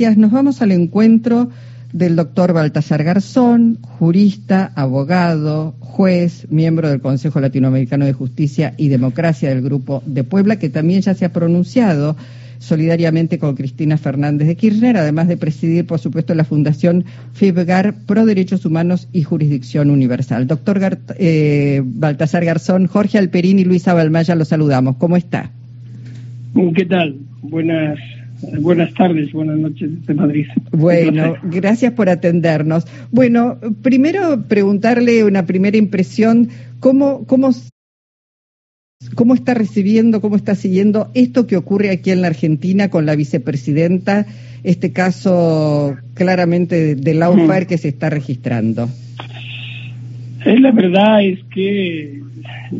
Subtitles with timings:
[0.00, 1.50] Nos vamos al encuentro
[1.92, 9.50] del doctor Baltasar Garzón, jurista, abogado, juez, miembro del Consejo Latinoamericano de Justicia y Democracia
[9.50, 12.16] del Grupo de Puebla, que también ya se ha pronunciado
[12.58, 17.04] solidariamente con Cristina Fernández de Kirchner, además de presidir, por supuesto, la Fundación
[17.34, 20.48] FIBGAR Pro Derechos Humanos y Jurisdicción Universal.
[20.48, 24.96] Doctor eh, Baltasar Garzón, Jorge Alperín y Luisa Balmaya, los saludamos.
[24.96, 25.52] ¿Cómo está?
[26.74, 27.16] ¿Qué tal?
[27.42, 27.98] Buenas
[28.60, 30.46] Buenas tardes, buenas noches desde Madrid.
[30.72, 32.86] Bueno, gracias por atendernos.
[33.10, 36.48] Bueno, primero preguntarle una primera impresión,
[36.80, 37.50] ¿cómo, cómo,
[39.14, 43.16] cómo está recibiendo, cómo está siguiendo esto que ocurre aquí en la Argentina con la
[43.16, 44.26] vicepresidenta,
[44.62, 48.88] este caso claramente de la que se está registrando?
[50.44, 52.20] La verdad es que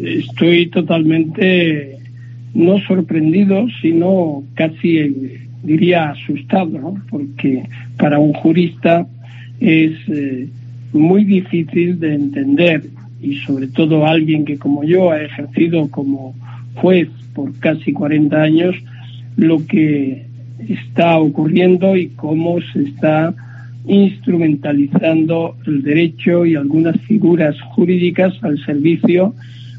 [0.02, 1.98] estoy totalmente
[2.54, 4.98] no sorprendido, sino casi
[5.64, 6.94] diría asustado, ¿no?
[7.10, 7.64] porque
[7.98, 9.06] para un jurista
[9.60, 10.48] es eh,
[10.92, 12.84] muy difícil de entender
[13.20, 16.34] y sobre todo alguien que como yo ha ejercido como
[16.74, 18.76] juez por casi 40 años
[19.36, 20.26] lo que
[20.68, 23.34] está ocurriendo y cómo se está
[23.86, 29.34] instrumentalizando el derecho y algunas figuras jurídicas al servicio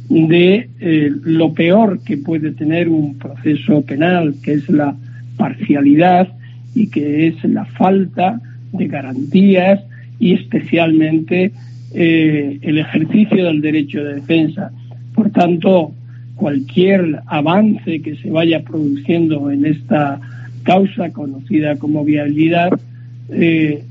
[0.09, 4.95] de eh, lo peor que puede tener un proceso penal, que es la
[5.37, 6.29] parcialidad
[6.73, 8.39] y que es la falta
[8.73, 9.81] de garantías
[10.19, 11.51] y especialmente
[11.93, 14.71] eh, el ejercicio del derecho de defensa.
[15.13, 15.93] Por tanto,
[16.35, 20.19] cualquier avance que se vaya produciendo en esta
[20.63, 22.69] causa conocida como viabilidad
[23.29, 23.83] eh,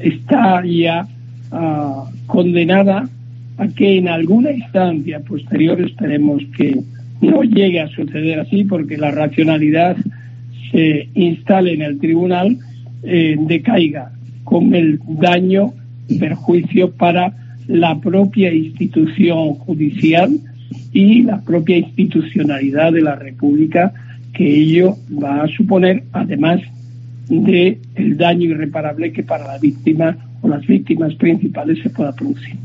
[0.00, 1.06] está ya
[1.50, 3.08] ah, condenada
[3.56, 6.80] a que en alguna instancia posterior esperemos que
[7.20, 9.96] no llegue a suceder así porque la racionalidad
[10.70, 12.58] se instale en el tribunal
[13.02, 14.12] eh, decaiga
[14.44, 15.72] con el daño
[16.18, 17.34] perjuicio para
[17.66, 20.38] la propia institución judicial
[20.92, 23.92] y la propia institucionalidad de la República
[24.32, 26.60] que ello va a suponer, además
[27.28, 32.56] de el daño irreparable que para la víctima o las víctimas principales se pueda producir.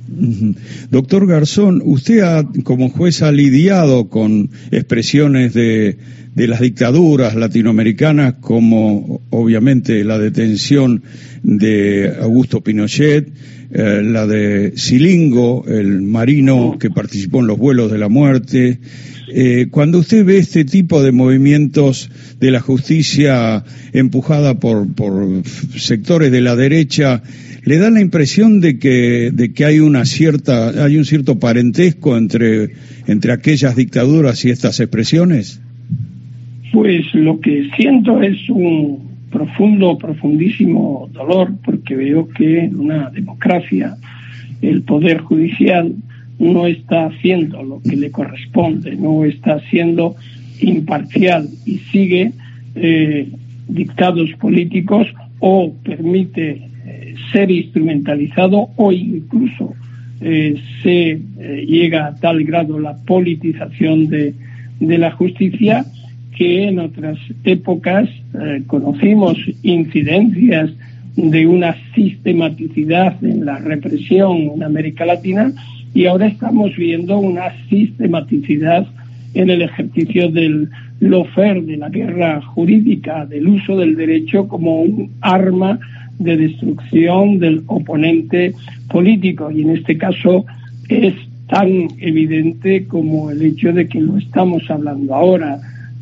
[0.90, 5.98] Doctor Garzón, usted ha, como juez ha lidiado con expresiones de,
[6.36, 11.04] de las dictaduras latinoamericanas como obviamente la detención
[11.44, 13.30] de Augusto Pinochet,
[13.72, 18.80] eh, la de Silingo, el marino que participó en los vuelos de la muerte.
[19.36, 25.44] Eh, cuando usted ve este tipo de movimientos de la justicia empujada por, por
[25.76, 27.24] sectores de la derecha,
[27.64, 32.18] ¿le da la impresión de que, de que hay una cierta, hay un cierto parentesco
[32.18, 32.74] entre,
[33.08, 35.62] entre aquellas dictaduras y estas expresiones?
[36.74, 38.98] Pues lo que siento es un
[39.30, 43.96] profundo, profundísimo dolor, porque veo que en una democracia
[44.60, 45.94] el Poder Judicial
[46.40, 50.16] no está haciendo lo que le corresponde, no está siendo
[50.62, 52.32] imparcial y sigue
[52.74, 53.30] eh,
[53.68, 55.06] dictados políticos
[55.38, 59.76] o permite eh, ser instrumentalizado o incluso
[60.22, 61.22] eh, se
[61.68, 64.34] llega a tal grado la politización de,
[64.80, 65.86] de la justicia
[66.38, 70.72] que en otras épocas eh, conocimos incidencias
[71.16, 75.54] de una sistematicidad en la represión en América Latina
[75.94, 78.88] y ahora estamos viendo una sistematicidad
[79.36, 85.12] en el ejercicio del lofer, de la guerra jurídica, del uso del derecho como un
[85.22, 85.80] arma
[86.20, 88.54] de destrucción del oponente
[88.90, 89.52] político.
[89.52, 90.46] Y en este caso
[90.90, 91.14] es
[91.48, 95.60] tan evidente como el hecho de que lo estamos hablando ahora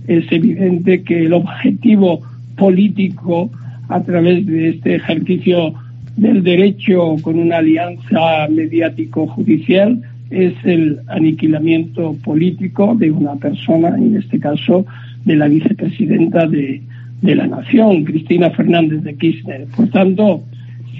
[0.07, 2.21] es evidente que el objetivo
[2.57, 3.51] político
[3.89, 5.73] a través de este ejercicio
[6.15, 14.39] del derecho con una alianza mediático-judicial es el aniquilamiento político de una persona, en este
[14.39, 14.85] caso
[15.25, 16.81] de la vicepresidenta de,
[17.21, 19.65] de la Nación, Cristina Fernández de Kirchner.
[19.75, 20.43] Por tanto,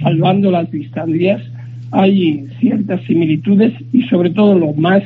[0.02, 1.42] salvando las distancias,
[1.92, 5.02] hay ciertas similitudes y sobre todo lo más,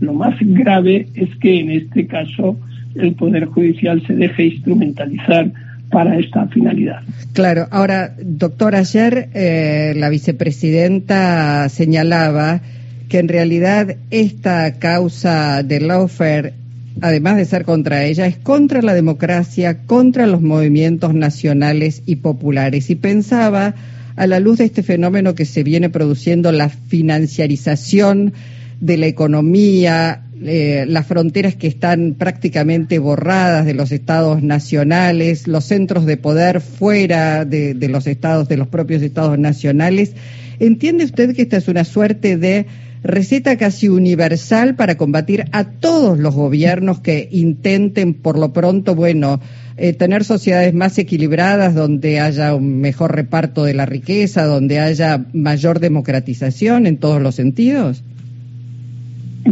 [0.00, 2.56] lo más grave es que en este caso
[2.94, 5.50] el Poder Judicial se deje instrumentalizar
[5.90, 7.02] para esta finalidad.
[7.32, 12.60] Claro, ahora, doctor, ayer eh, la vicepresidenta señalaba
[13.08, 16.54] que en realidad esta causa de lawfare,
[17.00, 22.90] además de ser contra ella, es contra la democracia, contra los movimientos nacionales y populares.
[22.90, 23.74] Y pensaba,
[24.16, 28.32] a la luz de este fenómeno que se viene produciendo, la financiarización
[28.80, 35.64] de la economía, eh, las fronteras que están prácticamente borradas de los estados nacionales, los
[35.64, 40.12] centros de poder fuera de, los estados, de los propios estados nacionales.
[40.58, 42.66] ¿Entiende usted que esta es una suerte de
[43.02, 49.40] receta casi universal para combatir a todos los gobiernos que intenten, por lo pronto, bueno,
[49.78, 55.24] eh, tener sociedades más equilibradas, donde haya un mejor reparto de la riqueza, donde haya
[55.32, 58.02] mayor democratización en todos los sentidos?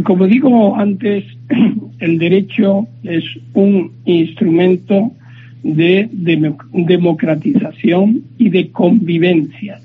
[0.01, 1.23] Como digo antes,
[1.99, 3.23] el derecho es
[3.53, 5.11] un instrumento
[5.61, 9.79] de democratización y de convivencia.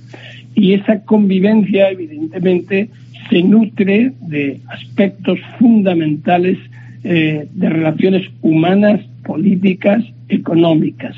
[0.54, 2.88] Y esa convivencia, evidentemente,
[3.30, 6.58] se nutre de aspectos fundamentales
[7.04, 11.14] eh, de relaciones humanas, políticas, económicas.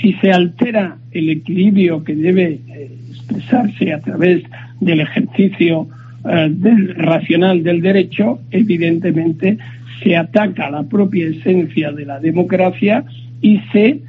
[0.00, 4.42] Si se altera el equilibrio que debe eh, expresarse a través
[4.80, 5.86] del ejercicio
[6.24, 9.58] eh, del racional del derecho, evidentemente
[10.02, 13.04] se ataca la propia esencia de la democracia
[13.40, 14.00] y se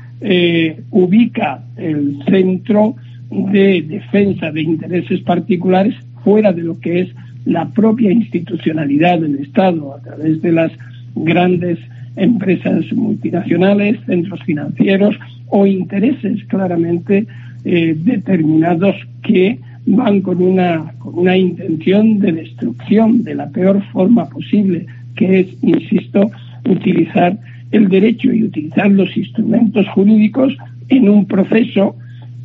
[0.92, 2.96] ubica el centro
[3.30, 7.10] de defensa de intereses particulares fuera de lo que es
[7.46, 10.72] la propia institucionalidad del Estado a través de las
[11.16, 11.78] grandes
[12.16, 15.16] empresas multinacionales, centros financieros
[15.48, 17.28] o intereses claramente
[17.64, 24.28] eh, determinados que van con una, con una intención de destrucción de la peor forma
[24.30, 24.86] posible,
[25.16, 26.32] que es, insisto,
[26.68, 27.38] utilizar
[27.72, 30.56] el derecho y utilizar los instrumentos jurídicos
[30.90, 31.96] en un proceso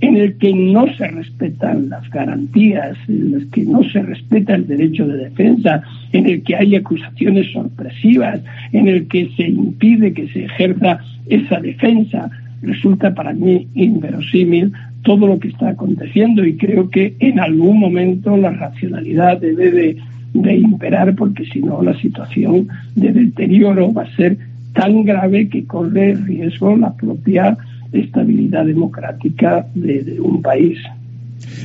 [0.01, 4.67] en el que no se respetan las garantías, en el que no se respeta el
[4.67, 5.83] derecho de defensa,
[6.13, 8.41] en el que hay acusaciones sorpresivas,
[8.73, 12.31] en el que se impide que se ejerza esa defensa,
[12.63, 14.73] resulta para mí inverosímil
[15.03, 19.97] todo lo que está aconteciendo y creo que en algún momento la racionalidad debe de,
[20.35, 24.37] de imperar porque si no la situación de deterioro va a ser
[24.75, 27.57] tan grave que corre riesgo la propia
[27.93, 30.79] estabilidad democrática de, un país.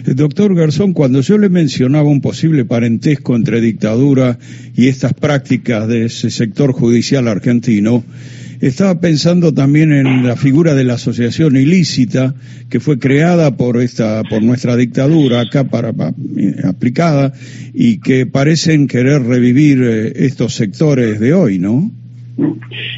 [0.06, 4.38] Eh, doctor Garzón, cuando yo le mencionaba un posible parentesco entre dictadura
[4.76, 8.04] y estas prácticas de ese sector judicial argentino,
[8.62, 12.36] estaba pensando también en la figura de la asociación ilícita
[12.70, 15.94] que fue creada por esta, por nuestra dictadura acá para,
[16.64, 17.34] aplicada
[17.74, 21.92] y que parecen querer revivir eh, estos sectores de hoy, ¿no?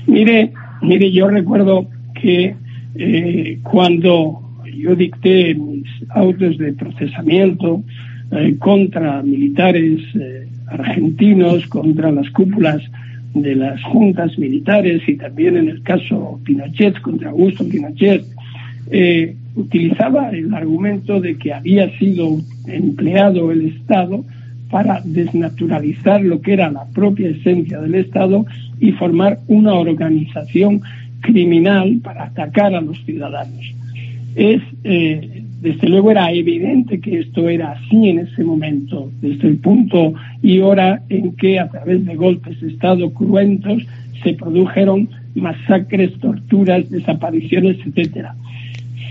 [0.08, 1.88] Mire, mire, yo recuerdo
[2.20, 2.56] que
[2.96, 4.42] eh, cuando
[4.76, 7.84] yo dicté mis autos de procesamiento
[8.32, 10.02] eh, contra militares
[10.68, 12.82] argentinos, contra las cúpulas
[13.42, 18.26] de las juntas militares y también en el caso Pinochet, contra Augusto Pinochet,
[19.56, 22.38] utilizaba el argumento de que había sido
[22.68, 24.24] empleado el Estado
[24.70, 28.46] para desnaturalizar lo que era la propia esencia del Estado
[28.80, 30.82] y formar una organización
[31.22, 33.74] criminal para atacar a los ciudadanos.
[34.36, 39.58] Es, eh, desde luego era evidente que esto era así en ese momento, desde el
[39.58, 40.14] punto
[40.44, 43.84] y hora en que a través de golpes de Estado cruentos
[44.24, 48.36] se produjeron masacres, torturas, desapariciones, etcétera.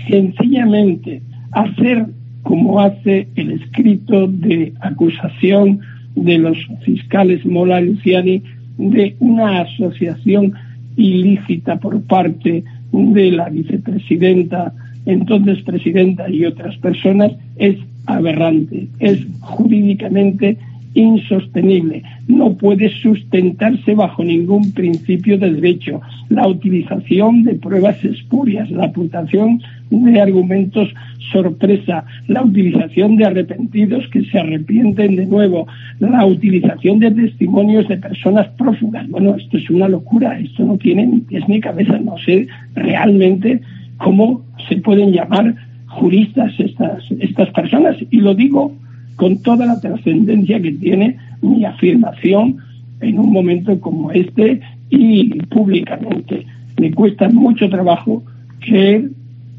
[0.09, 1.21] Sencillamente
[1.51, 2.05] hacer
[2.43, 5.79] como hace el escrito de acusación
[6.15, 8.41] de los fiscales Mola Luciani
[8.77, 10.53] de una asociación
[10.95, 14.73] ilícita por parte de la vicepresidenta,
[15.07, 20.57] entonces presidenta y otras personas, es aberrante, es jurídicamente
[20.93, 26.01] insostenible, no puede sustentarse bajo ningún principio de derecho.
[26.29, 29.61] La utilización de pruebas espurias, la apuntación
[29.91, 30.89] de argumentos
[31.31, 35.67] sorpresa, la utilización de arrepentidos que se arrepienten de nuevo,
[35.99, 39.07] la utilización de testimonios de personas prófugas.
[39.09, 43.61] Bueno, esto es una locura, esto no tiene ni pies ni cabeza, no sé realmente
[43.97, 45.55] cómo se pueden llamar
[45.87, 47.97] juristas estas, estas personas.
[48.11, 48.73] Y lo digo
[49.15, 52.57] con toda la trascendencia que tiene mi afirmación
[53.01, 56.45] en un momento como este y públicamente.
[56.79, 58.23] Me cuesta mucho trabajo
[58.59, 59.09] creer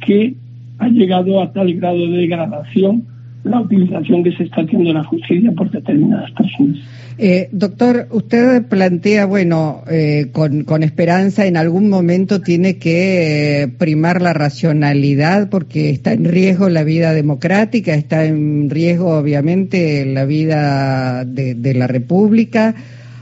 [0.00, 0.35] que
[0.78, 3.04] ha llegado a tal grado de degradación
[3.45, 6.78] la utilización que se está haciendo de la justicia por determinadas personas.
[7.21, 13.68] Eh, doctor, usted plantea, bueno, eh, con, con, esperanza, en algún momento tiene que eh,
[13.68, 20.25] primar la racionalidad porque está en riesgo la vida democrática, está en riesgo, obviamente, la
[20.25, 22.75] vida de, de la República.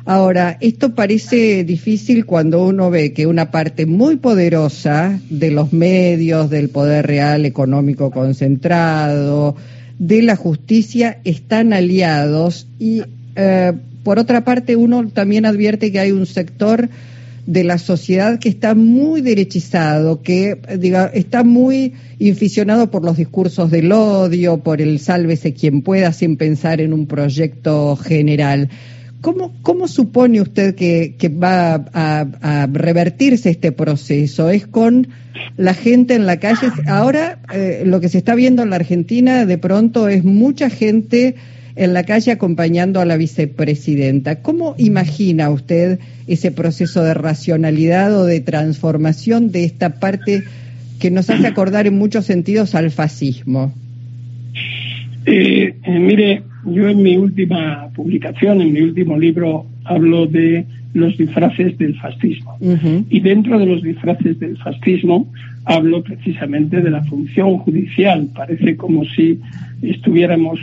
[0.04, 6.48] Ahora, esto parece difícil cuando uno ve que una parte muy poderosa de los medios,
[6.48, 9.56] del poder real económico concentrado,
[9.98, 13.02] de la justicia, están aliados y
[13.36, 13.72] eh,
[14.06, 16.88] por otra parte, uno también advierte que hay un sector
[17.44, 23.68] de la sociedad que está muy derechizado, que diga, está muy inficionado por los discursos
[23.72, 28.68] del odio, por el sálvese quien pueda sin pensar en un proyecto general.
[29.62, 34.50] ¿Cómo, supone usted que, va a, revertirse este proceso?
[34.50, 35.08] ¿Es con
[35.56, 36.68] la gente en la calle?
[36.86, 41.34] Ahora eh, lo que se está viendo en la Argentina de pronto es mucha gente
[41.74, 44.42] en la calle acompañando a la vicepresidenta.
[44.42, 50.44] ¿Cómo imagina usted ese proceso de racionalidad o de transformación de esta parte
[51.00, 53.74] que nos hace acordar en muchos sentidos al fascismo?
[55.26, 60.66] Eh, mire, yo en mi última publicación, en mi último libro, hablo de
[60.96, 62.56] los disfraces del fascismo.
[63.10, 65.30] Y dentro de los disfraces del fascismo
[65.66, 68.28] hablo precisamente de la función judicial.
[68.34, 69.38] Parece como si
[69.82, 70.58] estuviéramos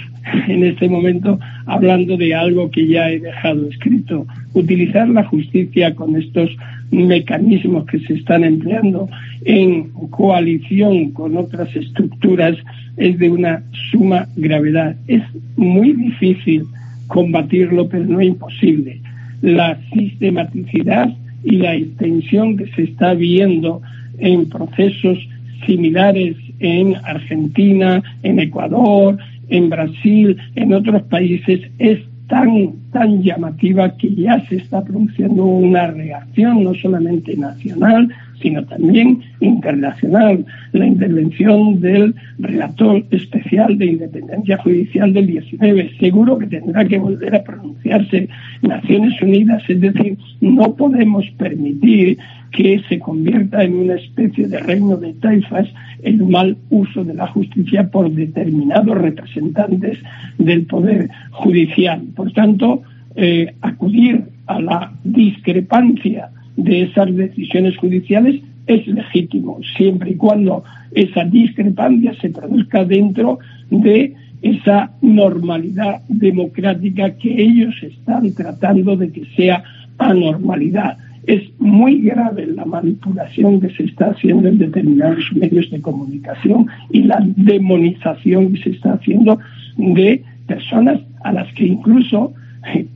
[0.48, 4.26] en este momento hablando de algo que ya he dejado escrito.
[4.56, 6.50] Utilizar la justicia con estos
[6.90, 9.10] mecanismos que se están empleando
[9.46, 12.58] en coalición con otras estructuras
[12.98, 13.62] es de una
[13.92, 14.96] suma gravedad.
[15.08, 15.22] Es
[15.58, 16.64] muy difícil
[17.06, 19.00] combatirlo, pero no imposible.
[19.44, 21.10] La sistematicidad
[21.44, 23.82] y la extensión que se está viendo
[24.18, 25.20] en procesos
[25.66, 29.18] similares en Argentina, en Ecuador,
[29.50, 35.88] en Brasil, en otros países, es tan, tan llamativa que ya se está produciendo una
[35.88, 38.08] reacción no solamente nacional,
[38.44, 40.46] sino también internacional.
[40.74, 47.36] La intervención del relator especial de independencia judicial del 19 seguro que tendrá que volver
[47.36, 48.30] a pronunciarse
[48.62, 52.18] Naciones Unidas, es decir, no podemos permitir
[52.52, 55.68] que se convierta en una especie de reino de taifas
[56.04, 59.98] el mal uso de la justicia por determinados representantes
[60.38, 62.04] del poder judicial.
[62.16, 62.84] Por tanto,
[63.16, 71.26] eh, acudir a la discrepancia de esas decisiones judiciales es legítimo, siempre y cuando esa
[71.26, 79.64] discrepancia se produzca dentro de esa normalidad democrática que ellos están tratando de que sea
[79.98, 80.98] anormalidad.
[81.26, 87.04] Es muy grave la manipulación que se está haciendo en determinados medios de comunicación y
[87.04, 89.40] la demonización que se está haciendo
[89.78, 92.34] de personas a las que incluso,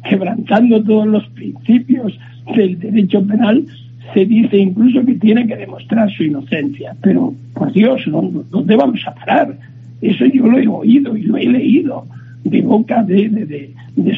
[0.10, 2.20] quebrantando todos los principios
[2.56, 3.66] del derecho penal,
[4.14, 6.96] se dice incluso que tiene que demostrar su inocencia.
[7.02, 9.58] Pero, por Dios, ¿dónde, vamos a parar?
[10.02, 12.06] Eso yo lo he oído y lo he leído
[12.44, 13.74] de boca de,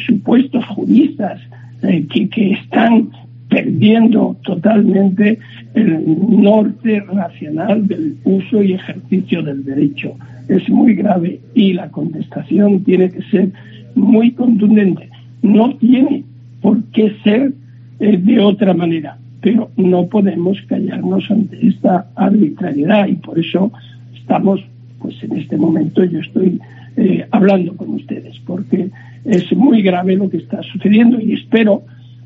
[0.05, 1.41] supuestos juristas
[1.83, 3.09] eh, que, que están
[3.49, 5.39] perdiendo totalmente
[5.73, 6.03] el
[6.41, 10.13] norte racional del uso y ejercicio del derecho.
[10.47, 13.49] Es muy grave y la contestación tiene que ser
[13.95, 15.09] muy contundente.
[15.41, 16.23] No tiene
[16.61, 17.53] por qué ser
[17.99, 23.71] eh, de otra manera, pero no podemos callarnos ante esta arbitrariedad y por eso
[24.15, 24.61] estamos,
[24.99, 26.59] pues en este momento yo estoy
[26.97, 28.89] eh, hablando con ustedes, porque
[29.25, 31.83] es muy grave lo que está sucediendo y espero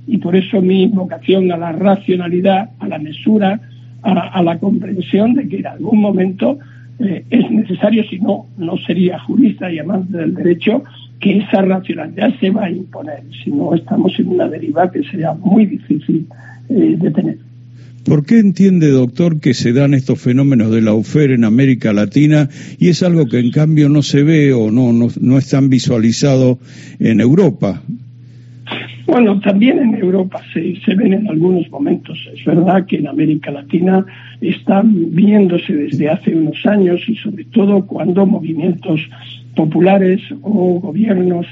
[0.08, 3.60] y por eso mi invocación a la racionalidad, a la mesura,
[4.02, 6.60] a, la comprensión de que en algún momento
[7.00, 10.84] eh, es necesario, si no, no sería jurista y amante del derecho,
[11.24, 13.24] que esa racionalidad se va a imponer.
[13.42, 16.28] Si no, estamos en una deriva que sería muy difícil
[16.70, 17.38] eh, de tener.
[18.04, 22.50] ¿Por qué entiende, doctor, que se dan estos fenómenos de la UFER en América Latina
[22.78, 25.70] y es algo que en cambio no se ve o no, no, no es tan
[25.70, 26.60] visualizado
[27.00, 27.82] en Europa?
[29.08, 32.20] Bueno, también en Europa se, se, ven en algunos momentos.
[32.36, 34.06] Es verdad que en América Latina
[34.42, 39.00] están viéndose desde hace unos años y sobre todo cuando movimientos
[39.56, 41.46] populares o gobiernos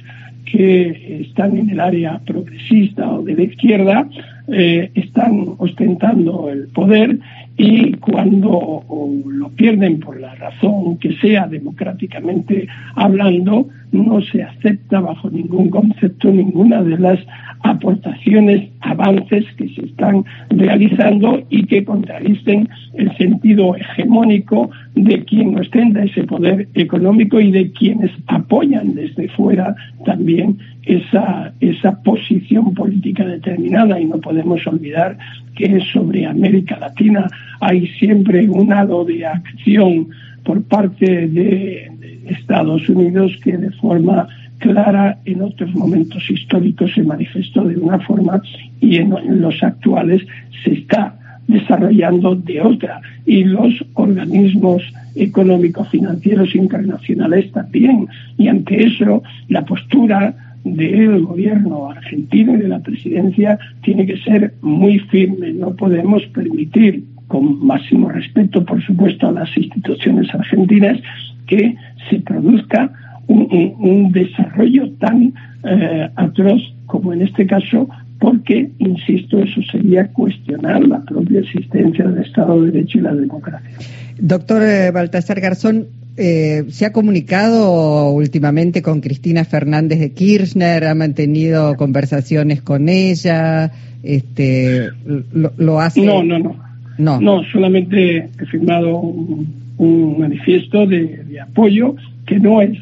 [0.46, 4.10] que están en el área progresista o de la izquierda
[4.48, 7.20] eh, están ostentando el poder
[7.58, 8.84] y cuando
[9.26, 16.32] lo pierden por la razón que sea democráticamente hablando, no se acepta bajo ningún concepto
[16.32, 17.20] ninguna de las
[17.64, 26.04] aportaciones, avances que se están realizando y que contradicen el sentido hegemónico de quien ostenta
[26.04, 34.00] ese poder económico y de quienes apoyan desde fuera también esa, esa posición política determinada.
[34.00, 35.18] Y no podemos olvidar
[35.56, 37.28] que sobre América Latina
[37.60, 40.08] hay siempre un halo de acción
[40.44, 41.92] por parte de
[42.28, 44.28] Estados Unidos que de forma
[44.62, 48.42] clara en otros momentos históricos se manifestó de una forma
[48.80, 50.22] y en, los actuales
[50.64, 51.16] se está
[51.48, 53.02] desarrollando de otra.
[53.26, 54.84] Y los organismos
[55.16, 58.08] económicos financieros internacionales también.
[58.38, 64.54] Y ante eso, la postura del gobierno argentino y de la presidencia tiene que ser
[64.62, 65.54] muy firme.
[65.54, 71.00] No podemos permitir, con máximo respeto, por supuesto, a las instituciones argentinas,
[71.48, 71.76] que
[72.10, 72.92] se produzca
[73.28, 77.88] un, desarrollo tan eh, atroz como en este caso,
[78.20, 83.72] porque, insisto, eso sería cuestionar la propia existencia del Estado de Derecho y la democracia.
[84.20, 85.88] Doctor eh, Baltasar Garzón,
[86.18, 90.86] eh, ¿se ha comunicado últimamente con Cristina Fernández de Kirchner?
[90.86, 93.72] ¿Ha mantenido conversaciones con ella?
[94.04, 94.90] Este,
[95.34, 96.02] lo, hace?
[96.02, 96.56] No, no, no.
[96.98, 101.96] No, no solamente he firmado un, manifiesto de, apoyo
[102.28, 102.78] que no es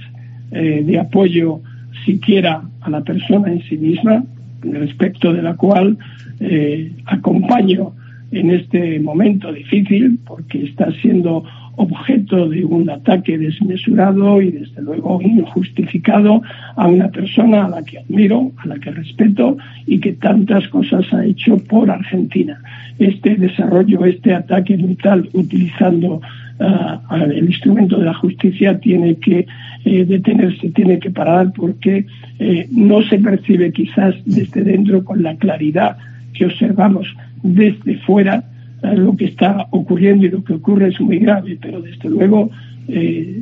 [0.52, 1.62] eh, de apoyo
[2.06, 4.24] siquiera a la persona en sí misma,
[4.62, 5.98] respecto de la cual
[6.42, 7.94] eh, acompaño
[8.32, 11.44] en este momento difícil porque está siendo
[11.80, 16.42] objeto de un ataque desmesurado y desde luego injustificado
[16.76, 19.58] a una persona a la que admiro, a la que respeto
[19.88, 22.62] y que tantas cosas ha hecho por Argentina.
[23.00, 26.20] Este desarrollo, este ataque brutal utilizando
[26.60, 29.48] ah, el instrumento de la justicia tiene que
[29.86, 32.06] eh, detenerse, tiene que parar porque
[32.40, 35.96] eh, no se percibe quizás desde dentro con la claridad
[36.34, 37.08] que observamos
[37.42, 38.44] desde fuera
[38.82, 42.50] lo que está ocurriendo y lo que ocurre es muy grave, pero desde luego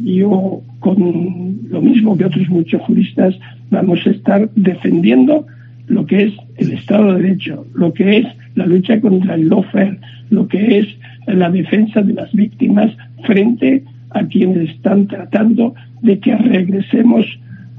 [0.03, 3.35] yo con lo mismo que otros muchos juristas
[3.69, 5.45] vamos a estar defendiendo
[5.87, 9.99] lo que es el Estado de Derecho, lo que es la lucha contra el lawfare,
[10.29, 10.87] lo que es
[11.27, 12.91] la defensa de las víctimas
[13.25, 17.25] frente a quienes están tratando de que regresemos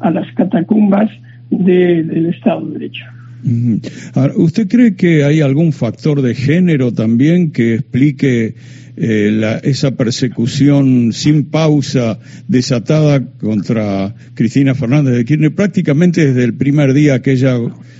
[0.00, 1.10] a las catacumbas
[1.50, 3.04] del Estado de Derecho.
[4.36, 8.54] ¿Usted cree que hay algún factor de género también que explique
[9.00, 12.18] eh, esa persecución sin pausa
[12.48, 17.58] desatada contra Cristina Fernández de Kirchner prácticamente desde el primer día que ella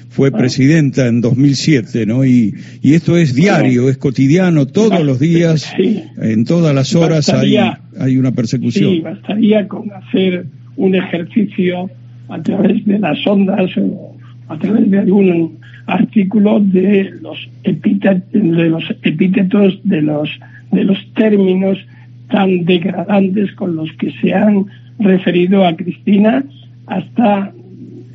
[0.08, 2.24] fue presidenta en 2007, ¿no?
[2.24, 2.52] Y,
[2.82, 7.56] y esto es diario, es cotidiano, todos los días, en todas las horas hay,
[7.96, 8.90] hay una persecución.
[8.90, 11.88] Sí, bastaría con hacer un ejercicio
[12.28, 14.17] a través de las ondas o
[14.48, 20.30] a través de algún artículo de los, de los epítetos, de los,
[20.70, 21.78] de los términos
[22.30, 24.66] tan degradantes con los que se han
[24.98, 26.44] referido a Cristina
[26.86, 27.52] hasta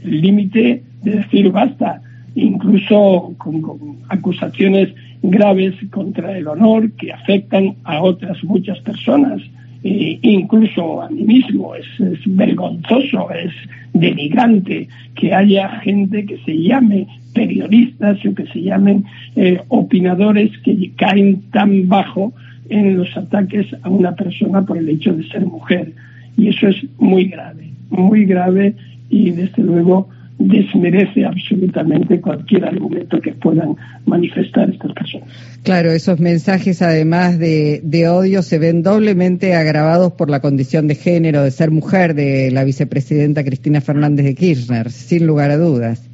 [0.03, 2.01] el límite de decir basta,
[2.35, 4.89] incluso con, acusaciones
[5.21, 9.41] graves contra el honor que afectan a otras muchas personas,
[9.83, 11.75] incluso a mí mismo.
[11.75, 11.85] Es,
[12.25, 13.53] vergonzoso, es
[13.93, 20.91] denigrante que haya gente que se llame periodistas o que se llamen eh, opinadores que
[20.95, 22.33] caen tan bajo
[22.69, 25.91] en los ataques a una persona por el hecho de ser mujer.
[26.37, 28.75] Y eso es muy grave, muy grave
[29.09, 35.29] y desde luego desmerece absolutamente cualquier argumento que puedan manifestar estas personas.
[35.63, 41.43] Claro, esos mensajes además de, odio se ven doblemente agravados por la condición de género,
[41.43, 46.09] de ser mujer de la vicepresidenta Cristina Fernández de Kirchner, sin lugar a dudas.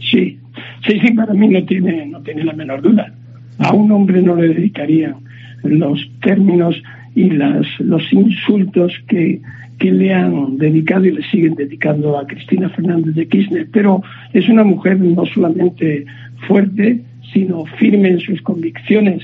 [0.00, 0.38] Sí,
[0.86, 3.12] sí, sí, para mí no tiene, no tiene la menor duda.
[3.58, 5.14] A un hombre no le dedicaría
[5.62, 6.76] los términos
[7.16, 9.40] y las, los insultos que
[9.78, 14.02] que le han dedicado y le siguen dedicando a Cristina Fernández de Kirchner, pero
[14.32, 16.06] es una mujer no solamente
[16.46, 17.00] fuerte,
[17.32, 19.22] sino firme en sus convicciones.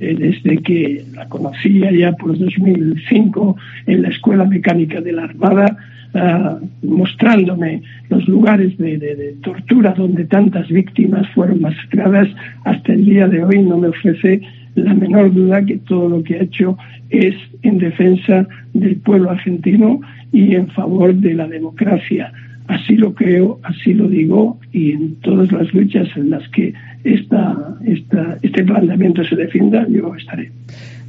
[0.00, 5.76] Eh, desde que la conocía ya por 2005 en la Escuela Mecánica de la Armada,
[6.14, 12.28] ah, mostrándome los lugares de, tortura donde tantas víctimas fueron masacradas,
[12.64, 14.40] hasta el día de hoy no me ofrece
[14.74, 16.76] la menor duda que todo lo que ha hecho
[17.10, 20.00] es en defensa del pueblo argentino
[20.32, 22.32] y en favor de la democracia.
[22.68, 26.72] Así lo creo, así lo digo, y en todas las luchas en las que
[27.04, 30.50] esta, esta, este planteamiento se defienda, yo estaré.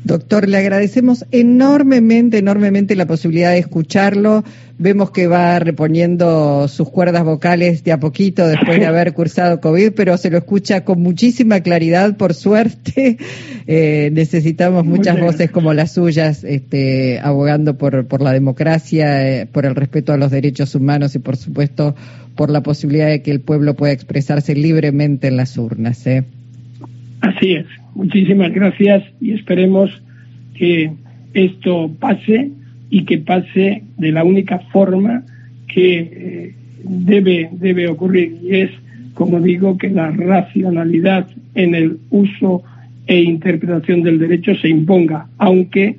[0.03, 4.43] Doctor, le agradecemos enormemente, enormemente la posibilidad de escucharlo.
[4.77, 9.93] Vemos que va reponiendo sus cuerdas vocales de a poquito después de haber cursado COVID,
[9.95, 13.17] pero se lo escucha con muchísima claridad, por suerte.
[13.65, 19.65] Eh, necesitamos muchas voces como las suyas, este, abogando por, por la democracia, eh, por
[19.65, 21.95] el respeto a los derechos humanos y, por supuesto,
[22.35, 26.05] por la posibilidad de que el pueblo pueda expresarse libremente en las urnas.
[26.07, 26.25] ¿eh?
[27.23, 27.65] Así es.
[27.95, 29.89] Muchísimas gracias y esperemos
[30.55, 30.91] que
[31.33, 32.51] esto pase
[32.89, 35.23] y que pase de la única forma
[35.67, 38.71] que eh, debe, debe ocurrir y es,
[39.13, 42.63] como digo, que la racionalidad en el uso
[43.07, 45.95] e interpretación del derecho se imponga, aunque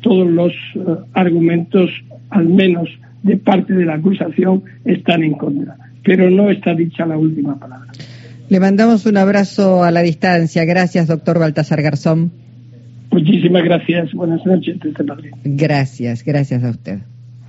[0.00, 0.80] todos los eh,
[1.12, 1.90] argumentos,
[2.30, 2.88] al menos
[3.22, 5.76] de parte de la acusación, están en contra.
[6.02, 7.92] pero no está dicha la última palabra.
[8.52, 10.66] Le mandamos un abrazo a la distancia.
[10.66, 12.30] Gracias, doctor Baltasar Garzón.
[13.10, 14.12] Muchísimas gracias.
[14.12, 14.76] Buenas noches.
[15.42, 16.98] Gracias, gracias a usted.